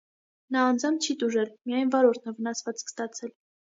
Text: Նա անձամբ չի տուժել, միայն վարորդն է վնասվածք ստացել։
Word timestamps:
Նա 0.55 0.61
անձամբ 0.69 1.03
չի 1.07 1.17
տուժել, 1.23 1.53
միայն 1.73 1.93
վարորդն 1.97 2.33
է 2.33 2.37
վնասվածք 2.39 2.91
ստացել։ 2.93 3.37